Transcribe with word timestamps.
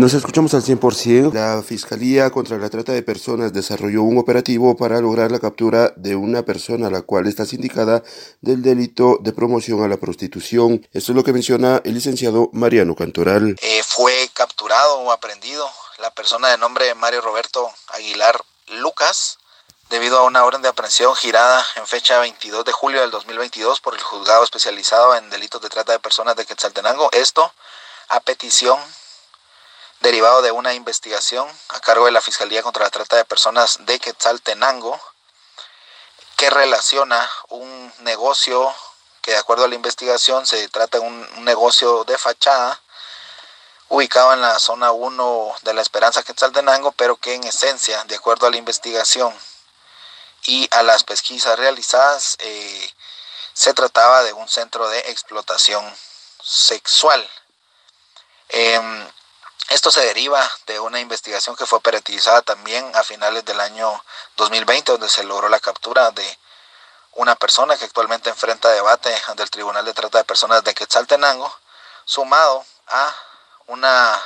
Nos 0.00 0.14
escuchamos 0.14 0.54
al 0.54 0.62
100%. 0.62 1.30
La 1.34 1.62
Fiscalía 1.62 2.30
contra 2.30 2.56
la 2.56 2.70
Trata 2.70 2.92
de 2.92 3.02
Personas 3.02 3.52
desarrolló 3.52 4.02
un 4.02 4.16
operativo 4.16 4.74
para 4.74 4.98
lograr 4.98 5.30
la 5.30 5.40
captura 5.40 5.92
de 5.94 6.16
una 6.16 6.42
persona 6.42 6.86
a 6.86 6.90
la 6.90 7.02
cual 7.02 7.26
está 7.26 7.44
sindicada 7.44 8.02
del 8.40 8.62
delito 8.62 9.18
de 9.20 9.34
promoción 9.34 9.84
a 9.84 9.88
la 9.88 9.98
prostitución. 9.98 10.88
Esto 10.94 11.12
es 11.12 11.16
lo 11.16 11.22
que 11.22 11.34
menciona 11.34 11.82
el 11.84 11.92
licenciado 11.92 12.48
Mariano 12.54 12.96
Cantoral. 12.96 13.56
Eh, 13.60 13.82
fue 13.86 14.30
capturado 14.32 15.00
o 15.00 15.12
aprendido 15.12 15.70
la 15.98 16.10
persona 16.14 16.48
de 16.48 16.56
nombre 16.56 16.94
Mario 16.94 17.20
Roberto 17.20 17.70
Aguilar 17.88 18.40
Lucas 18.78 19.36
debido 19.90 20.18
a 20.18 20.24
una 20.24 20.46
orden 20.46 20.62
de 20.62 20.68
aprehensión 20.68 21.14
girada 21.14 21.62
en 21.76 21.86
fecha 21.86 22.18
22 22.20 22.64
de 22.64 22.72
julio 22.72 23.02
del 23.02 23.10
2022 23.10 23.82
por 23.82 23.92
el 23.92 24.00
juzgado 24.00 24.44
especializado 24.44 25.14
en 25.16 25.28
delitos 25.28 25.60
de 25.60 25.68
trata 25.68 25.92
de 25.92 25.98
personas 25.98 26.36
de 26.36 26.46
Quetzaltenango. 26.46 27.10
Esto 27.12 27.52
a 28.08 28.20
petición 28.20 28.78
derivado 30.00 30.42
de 30.42 30.50
una 30.50 30.74
investigación 30.74 31.48
a 31.68 31.80
cargo 31.80 32.06
de 32.06 32.12
la 32.12 32.20
Fiscalía 32.20 32.62
contra 32.62 32.84
la 32.84 32.90
Trata 32.90 33.16
de 33.16 33.24
Personas 33.24 33.78
de 33.80 33.98
Quetzaltenango, 33.98 35.00
que 36.36 36.50
relaciona 36.50 37.30
un 37.50 37.92
negocio 38.00 38.74
que 39.20 39.32
de 39.32 39.36
acuerdo 39.36 39.64
a 39.64 39.68
la 39.68 39.74
investigación 39.74 40.46
se 40.46 40.68
trata 40.68 40.98
de 40.98 41.04
un, 41.04 41.44
negocio 41.44 42.04
de 42.04 42.16
fachada 42.16 42.80
ubicado 43.88 44.32
en 44.32 44.40
la 44.40 44.58
zona 44.58 44.92
1 44.92 45.54
de 45.62 45.74
la 45.74 45.82
Esperanza 45.82 46.22
Quetzaltenango, 46.22 46.92
pero 46.92 47.16
que 47.16 47.34
en 47.34 47.44
esencia, 47.44 48.02
de 48.04 48.16
acuerdo 48.16 48.46
a 48.46 48.50
la 48.50 48.56
investigación 48.56 49.34
y 50.44 50.68
a 50.70 50.82
las 50.82 51.04
pesquisas 51.04 51.58
realizadas, 51.58 52.36
eh, 52.38 52.94
se 53.52 53.74
trataba 53.74 54.22
de 54.22 54.32
un 54.32 54.48
centro 54.48 54.88
de 54.88 55.00
explotación 55.00 55.84
sexual. 56.42 57.28
Em, 58.48 59.10
esto 59.70 59.92
se 59.92 60.04
deriva 60.04 60.50
de 60.66 60.80
una 60.80 60.98
investigación 60.98 61.54
que 61.54 61.64
fue 61.64 61.78
operativisada 61.78 62.42
también 62.42 62.90
a 62.96 63.04
finales 63.04 63.44
del 63.44 63.60
año 63.60 64.04
2020, 64.36 64.92
donde 64.92 65.08
se 65.08 65.22
logró 65.22 65.48
la 65.48 65.60
captura 65.60 66.10
de 66.10 66.38
una 67.12 67.36
persona 67.36 67.76
que 67.76 67.84
actualmente 67.84 68.30
enfrenta 68.30 68.68
debate 68.68 69.14
ante 69.28 69.44
el 69.44 69.50
Tribunal 69.50 69.84
de 69.84 69.94
Trata 69.94 70.18
de 70.18 70.24
Personas 70.24 70.64
de 70.64 70.74
Quetzaltenango, 70.74 71.56
sumado 72.04 72.64
a 72.88 73.14
una 73.68 74.20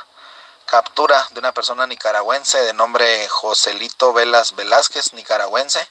captura 0.64 1.28
de 1.32 1.40
una 1.40 1.52
persona 1.52 1.86
nicaragüense 1.86 2.62
de 2.62 2.72
nombre 2.72 3.28
Joselito 3.28 4.14
Velas 4.14 4.56
Velázquez, 4.56 5.12
nicaragüense, 5.12 5.86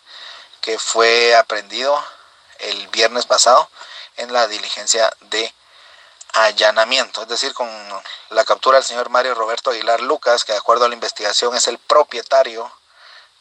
que 0.61 0.79
fue 0.79 1.35
aprendido 1.35 2.03
el 2.57 2.87
viernes 2.87 3.27
pasado 3.27 3.69
en 4.17 4.33
la 4.33 4.47
diligencia 4.47 5.15
de 5.21 5.53
allanamiento, 6.33 7.21
es 7.21 7.27
decir, 7.27 7.53
con 7.53 7.69
la 8.29 8.43
captura 8.43 8.77
del 8.77 8.85
señor 8.85 9.09
Mario 9.09 9.35
Roberto 9.35 9.69
Aguilar 9.69 10.01
Lucas, 10.01 10.43
que 10.43 10.51
de 10.51 10.57
acuerdo 10.57 10.85
a 10.85 10.87
la 10.87 10.95
investigación 10.95 11.55
es 11.55 11.67
el 11.67 11.77
propietario 11.77 12.71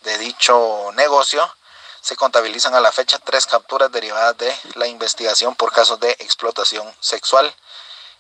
de 0.02 0.18
dicho 0.18 0.90
negocio, 0.94 1.48
se 2.02 2.16
contabilizan 2.16 2.74
a 2.74 2.80
la 2.80 2.92
fecha 2.92 3.18
tres 3.18 3.46
capturas 3.46 3.90
derivadas 3.90 4.36
de 4.36 4.54
la 4.74 4.86
investigación 4.86 5.54
por 5.54 5.72
casos 5.72 6.00
de 6.00 6.10
explotación 6.18 6.92
sexual 7.00 7.54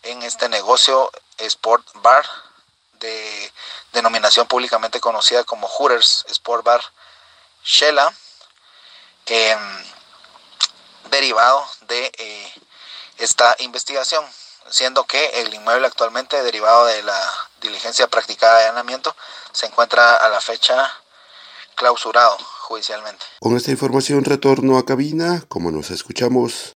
en 0.02 0.22
este 0.22 0.48
negocio 0.48 1.10
Sport 1.36 1.86
Bar 1.94 2.24
de 2.94 3.52
denominación 3.92 4.46
públicamente 4.46 5.00
conocida 5.00 5.44
como 5.44 5.66
Hooters 5.66 6.24
Sport 6.28 6.64
Bar 6.64 6.82
Shela, 7.64 8.14
em, 9.26 9.84
derivado 11.10 11.68
de 11.82 12.12
eh, 12.16 12.54
esta 13.18 13.54
investigación 13.58 14.24
siendo 14.70 15.04
que 15.04 15.42
el 15.42 15.52
inmueble 15.54 15.86
actualmente 15.86 16.42
derivado 16.42 16.86
de 16.86 17.02
la 17.02 17.18
diligencia 17.60 18.06
practicada 18.08 18.58
de 18.58 18.64
allanamiento 18.64 19.14
se 19.52 19.66
encuentra 19.66 20.16
a 20.16 20.28
la 20.28 20.40
fecha 20.40 20.90
clausurado 21.74 22.36
judicialmente. 22.60 23.24
Con 23.40 23.56
esta 23.56 23.70
información 23.70 24.24
retorno 24.24 24.78
a 24.78 24.84
cabina, 24.84 25.42
como 25.48 25.70
nos 25.70 25.90
escuchamos. 25.90 26.70